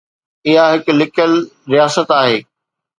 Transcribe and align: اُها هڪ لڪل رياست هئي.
اُها 0.47 0.63
هڪ 0.73 0.85
لڪل 0.99 1.31
رياست 1.71 2.09
هئي. 2.19 2.35